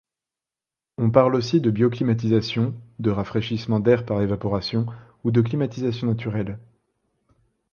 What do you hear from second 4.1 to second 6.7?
évaporation ou de climatisation naturelle.